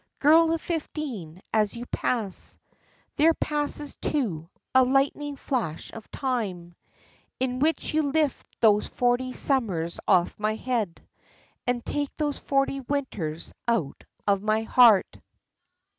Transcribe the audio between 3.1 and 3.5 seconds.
There